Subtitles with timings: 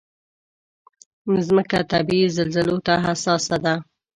[1.31, 3.75] مځکه طبعي زلزلو ته حساسه ده.